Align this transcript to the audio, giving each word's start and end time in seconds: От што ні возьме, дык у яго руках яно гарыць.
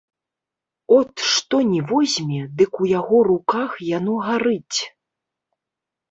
От 0.97 1.09
што 1.31 1.55
ні 1.73 1.81
возьме, 1.91 2.39
дык 2.61 2.71
у 2.85 2.89
яго 2.99 3.17
руках 3.27 3.75
яно 3.89 4.15
гарыць. 4.29 4.79